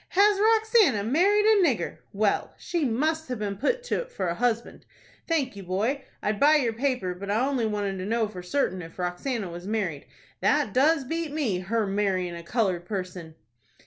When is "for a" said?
4.09-4.33